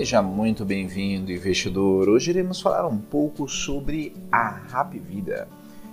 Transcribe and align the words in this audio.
Seja 0.00 0.22
muito 0.22 0.64
bem-vindo, 0.64 1.30
investidor. 1.30 2.08
Hoje 2.08 2.30
iremos 2.30 2.58
falar 2.58 2.86
um 2.86 2.96
pouco 2.96 3.46
sobre 3.46 4.14
a 4.32 4.48
Rap 4.48 4.98
Vida, 4.98 5.46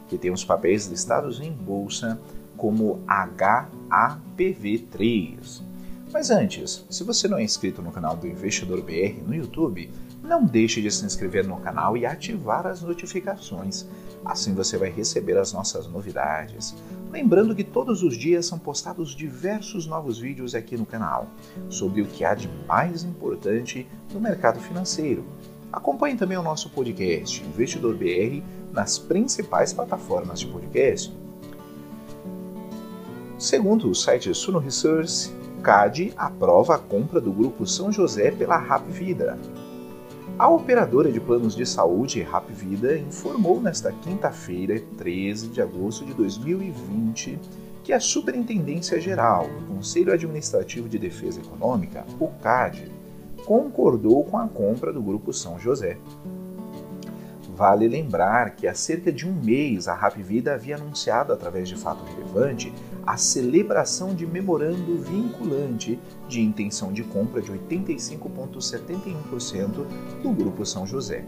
que 0.08 0.18
tem 0.18 0.32
os 0.32 0.46
papéis 0.46 0.88
listados 0.88 1.42
em 1.42 1.52
bolsa 1.52 2.18
como 2.56 3.02
HAPV3. 3.06 5.62
Mas 6.12 6.30
antes, 6.30 6.86
se 6.90 7.04
você 7.04 7.28
não 7.28 7.38
é 7.38 7.44
inscrito 7.44 7.82
no 7.82 7.92
canal 7.92 8.16
do 8.16 8.28
Investidor 8.28 8.82
BR 8.82 9.22
no 9.26 9.36
YouTube, 9.36 9.92
não 10.24 10.44
deixe 10.44 10.82
de 10.82 10.90
se 10.90 11.06
inscrever 11.06 11.46
no 11.46 11.58
canal 11.58 11.98
e 11.98 12.06
ativar 12.06 12.66
as 12.66 12.82
notificações. 12.82 13.86
Assim 14.24 14.54
você 14.54 14.78
vai 14.78 14.90
receber 14.90 15.38
as 15.38 15.52
nossas 15.52 15.88
novidades. 15.88 16.74
Lembrando 17.12 17.56
que 17.56 17.64
todos 17.64 18.04
os 18.04 18.18
dias 18.18 18.46
são 18.46 18.58
postados 18.58 19.16
diversos 19.16 19.86
novos 19.86 20.18
vídeos 20.18 20.56
aqui 20.56 20.78
no 20.78 20.86
canal 20.86 21.28
sobre 21.70 22.02
o 22.02 22.06
que 22.06 22.24
há 22.24 22.34
de 22.34 22.50
mais 22.68 23.04
importante 23.04 23.88
no 24.14 24.20
mercado 24.20 24.60
financeiro. 24.60 25.26
Acompanhe 25.72 26.16
também 26.16 26.38
o 26.38 26.44
nosso 26.44 26.70
podcast 26.70 27.44
Investidor 27.44 27.96
BR 27.96 28.42
nas 28.72 28.98
principais 28.98 29.74
plataformas 29.74 30.40
de 30.40 30.48
podcast. 30.48 31.14
Segundo 33.38 33.90
o 33.90 33.96
site 33.96 34.34
Suno 34.34 34.60
Research, 34.60 35.32
CAD 35.68 36.14
aprova 36.16 36.76
a 36.76 36.80
compra 36.80 37.20
do 37.20 37.30
Grupo 37.30 37.68
São 37.68 37.92
José 37.92 38.32
pela 38.32 38.58
Rap 38.58 38.90
Vida. 38.90 39.38
A 40.40 40.48
operadora 40.48 41.12
de 41.12 41.20
planos 41.20 41.58
de 41.58 41.66
saúde 41.66 42.22
Rap 42.22 42.50
Vida 42.54 42.98
informou 42.98 43.60
nesta 43.60 43.92
quinta-feira, 43.92 44.82
13 44.98 45.50
de 45.50 45.62
agosto 45.62 46.06
de 46.06 46.14
2020, 46.14 47.38
que 47.84 47.92
a 47.92 48.00
Superintendência 48.00 49.02
Geral 49.02 49.50
do 49.50 49.76
Conselho 49.76 50.14
Administrativo 50.14 50.88
de 50.88 50.98
Defesa 50.98 51.42
Econômica, 51.42 52.06
o 52.18 52.30
CAD, 52.42 52.90
concordou 53.46 54.24
com 54.24 54.38
a 54.38 54.48
compra 54.48 54.94
do 54.94 55.04
Grupo 55.04 55.34
São 55.34 55.60
José. 55.60 55.98
Vale 57.58 57.88
lembrar 57.88 58.52
que 58.52 58.68
há 58.68 58.76
cerca 58.76 59.12
de 59.12 59.28
um 59.28 59.34
mês 59.34 59.88
a 59.88 59.96
Rap 59.96 60.22
Vida 60.22 60.54
havia 60.54 60.76
anunciado, 60.76 61.34
através 61.34 61.68
de 61.68 61.76
fato 61.76 62.04
relevante, 62.04 62.72
a 63.04 63.18
celebração 63.18 64.14
de 64.14 64.28
memorando 64.28 65.02
vinculante 65.02 66.00
de 66.28 66.40
intenção 66.40 66.94
de 66.94 67.04
compra 67.04 67.42
de 67.42 67.52
85,71% 67.52 69.88
do 70.22 70.32
Grupo 70.32 70.64
São 70.68 70.86
José. 70.86 71.26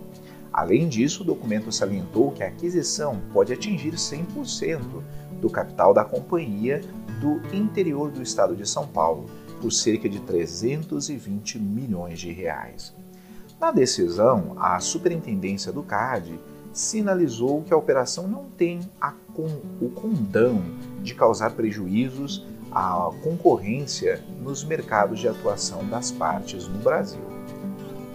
Além 0.54 0.88
disso, 0.88 1.24
o 1.24 1.26
documento 1.26 1.72
salientou 1.72 2.32
que 2.32 2.44
a 2.44 2.48
aquisição 2.50 3.20
pode 3.34 3.52
atingir 3.52 3.94
100% 3.94 5.02
do 5.42 5.50
capital 5.50 5.96
da 5.96 6.06
companhia 6.06 6.82
do 7.20 7.42
interior 7.56 8.12
do 8.12 8.22
estado 8.22 8.56
de 8.56 8.70
São 8.70 8.86
Paulo, 8.86 9.26
por 9.60 9.72
cerca 9.72 10.08
de 10.08 10.20
320 10.20 11.58
milhões 11.58 12.20
de 12.20 12.32
reais. 12.32 12.94
Na 13.60 13.72
decisão, 13.72 14.56
a 14.58 14.80
Superintendência 14.80 15.70
do 15.70 15.84
CAD 15.84 16.40
sinalizou 16.72 17.62
que 17.64 17.74
a 17.74 17.78
operação 17.78 18.26
não 18.26 18.46
tem 18.46 18.80
o 19.82 19.90
condão 19.90 20.64
de 21.04 21.14
causar 21.14 21.52
prejuízos 21.52 22.46
à 22.72 23.10
concorrência 23.22 24.24
nos 24.42 24.64
mercados 24.64 25.20
de 25.20 25.28
atuação 25.28 25.86
das 25.90 26.10
partes 26.10 26.70
no 26.70 26.80
Brasil. 26.80 27.22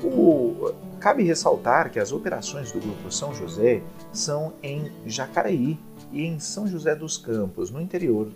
O, 0.02 0.72
cabe 0.98 1.22
ressaltar 1.22 1.90
que 1.90 1.98
as 1.98 2.10
operações 2.10 2.72
do 2.72 2.80
Grupo 2.80 3.12
São 3.12 3.34
José 3.34 3.82
são 4.12 4.54
em 4.62 4.90
Jacareí 5.04 5.78
e 6.10 6.24
em 6.24 6.38
São 6.38 6.66
José 6.66 6.94
dos 6.94 7.18
Campos, 7.18 7.70
no 7.70 7.82
interior 7.82 8.30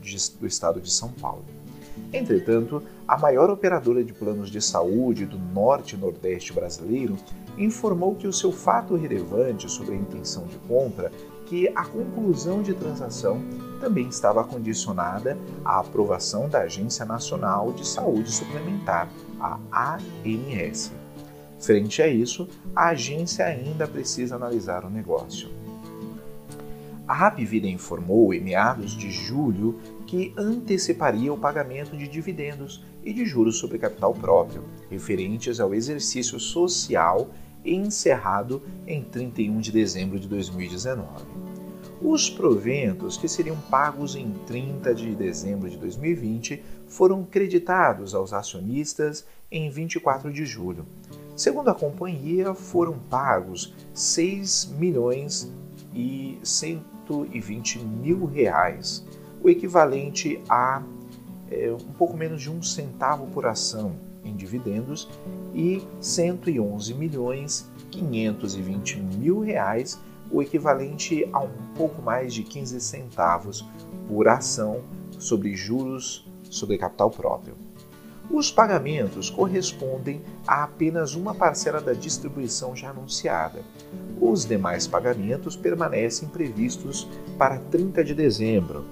de, 0.00 0.16
do 0.38 0.46
estado 0.46 0.80
de 0.80 0.92
São 0.92 1.08
Paulo. 1.08 1.44
Entretanto, 2.12 2.82
a 3.06 3.18
maior 3.18 3.50
operadora 3.50 4.02
de 4.02 4.12
planos 4.12 4.50
de 4.50 4.60
saúde 4.60 5.26
do 5.26 5.38
norte 5.38 5.94
e 5.94 5.98
nordeste 5.98 6.52
brasileiro 6.52 7.16
informou 7.58 8.14
que 8.14 8.26
o 8.26 8.32
seu 8.32 8.52
fato 8.52 8.94
relevante 8.94 9.70
sobre 9.70 9.94
a 9.94 9.98
intenção 9.98 10.46
de 10.46 10.56
compra 10.68 11.10
que 11.46 11.68
a 11.74 11.84
conclusão 11.84 12.62
de 12.62 12.72
transação 12.72 13.42
também 13.78 14.08
estava 14.08 14.42
condicionada 14.42 15.36
à 15.64 15.80
aprovação 15.80 16.48
da 16.48 16.60
Agência 16.60 17.04
Nacional 17.04 17.72
de 17.72 17.86
Saúde 17.86 18.32
Suplementar, 18.32 19.08
a 19.38 19.98
ANS. 20.24 20.92
Frente 21.58 22.00
a 22.00 22.08
isso, 22.08 22.48
a 22.74 22.88
agência 22.88 23.44
ainda 23.44 23.86
precisa 23.86 24.36
analisar 24.36 24.84
o 24.84 24.90
negócio. 24.90 25.48
A 27.12 27.14
Rapvida 27.14 27.68
informou 27.68 28.32
em 28.32 28.40
meados 28.40 28.92
de 28.92 29.10
julho 29.10 29.78
que 30.06 30.32
anteciparia 30.34 31.30
o 31.30 31.36
pagamento 31.36 31.94
de 31.94 32.08
dividendos 32.08 32.82
e 33.04 33.12
de 33.12 33.26
juros 33.26 33.58
sobre 33.58 33.78
capital 33.78 34.14
próprio, 34.14 34.64
referentes 34.88 35.60
ao 35.60 35.74
exercício 35.74 36.40
social 36.40 37.28
encerrado 37.62 38.62
em 38.86 39.04
31 39.04 39.60
de 39.60 39.70
dezembro 39.70 40.18
de 40.18 40.26
2019. 40.26 41.06
Os 42.00 42.30
proventos 42.30 43.18
que 43.18 43.28
seriam 43.28 43.58
pagos 43.68 44.16
em 44.16 44.32
30 44.46 44.94
de 44.94 45.14
dezembro 45.14 45.68
de 45.68 45.76
2020 45.76 46.62
foram 46.88 47.24
creditados 47.24 48.14
aos 48.14 48.32
acionistas 48.32 49.26
em 49.50 49.68
24 49.68 50.32
de 50.32 50.46
julho. 50.46 50.86
Segundo 51.36 51.68
a 51.68 51.74
companhia, 51.74 52.54
foram 52.54 52.98
pagos 53.10 53.74
6 53.92 54.74
milhões 54.78 55.52
e 55.94 56.38
120 57.06 57.78
mil 57.80 58.24
reais, 58.24 59.04
o 59.42 59.48
equivalente 59.48 60.40
a 60.48 60.82
é, 61.50 61.70
um 61.72 61.92
pouco 61.92 62.16
menos 62.16 62.40
de 62.40 62.50
um 62.50 62.62
centavo 62.62 63.26
por 63.26 63.44
ação 63.44 63.94
em 64.24 64.34
dividendos 64.34 65.08
e 65.54 65.82
111 66.00 66.94
milhões 66.94 67.70
520 67.90 69.00
mil 69.00 69.40
reais, 69.40 70.00
o 70.30 70.40
equivalente 70.40 71.28
a 71.32 71.40
um 71.40 71.52
pouco 71.76 72.00
mais 72.00 72.32
de 72.32 72.42
15 72.42 72.80
centavos 72.80 73.66
por 74.08 74.28
ação 74.28 74.82
sobre 75.18 75.54
juros 75.54 76.26
sobre 76.48 76.78
capital 76.78 77.10
próprio. 77.10 77.54
Os 78.32 78.50
pagamentos 78.50 79.28
correspondem 79.28 80.22
a 80.46 80.64
apenas 80.64 81.14
uma 81.14 81.34
parcela 81.34 81.82
da 81.82 81.92
distribuição 81.92 82.74
já 82.74 82.88
anunciada. 82.88 83.60
Os 84.18 84.46
demais 84.46 84.86
pagamentos 84.86 85.54
permanecem 85.54 86.26
previstos 86.30 87.06
para 87.36 87.58
30 87.58 88.02
de 88.02 88.14
dezembro, 88.14 88.86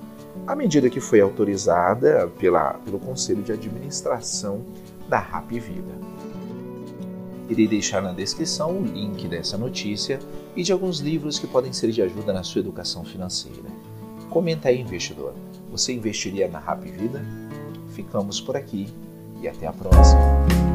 a 0.46 0.54
medida 0.54 0.90
que 0.90 1.00
foi 1.00 1.22
autorizada 1.22 2.28
pela, 2.38 2.74
pelo 2.84 2.98
Conselho 2.98 3.42
de 3.42 3.50
Administração 3.50 4.60
da 5.08 5.18
Rap 5.18 5.58
Vida. 5.58 5.94
Irei 7.48 7.66
deixar 7.66 8.02
na 8.02 8.12
descrição 8.12 8.76
o 8.76 8.84
link 8.84 9.26
dessa 9.26 9.56
notícia 9.56 10.20
e 10.54 10.62
de 10.62 10.70
alguns 10.70 11.00
livros 11.00 11.38
que 11.38 11.46
podem 11.46 11.72
ser 11.72 11.90
de 11.92 12.02
ajuda 12.02 12.34
na 12.34 12.42
sua 12.42 12.60
educação 12.60 13.06
financeira. 13.06 13.70
Comenta 14.28 14.68
aí, 14.68 14.78
investidor. 14.78 15.32
Você 15.70 15.94
investiria 15.94 16.46
na 16.46 16.58
Rap 16.58 16.82
Vida? 16.82 17.24
Ficamos 17.88 18.38
por 18.38 18.54
aqui 18.54 18.86
e 19.40 19.48
até 19.48 19.66
a 19.66 19.72
próxima. 19.72 20.69